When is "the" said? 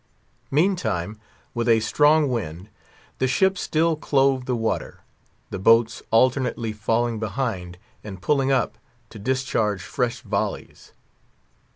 3.19-3.27, 4.45-4.55, 5.51-5.59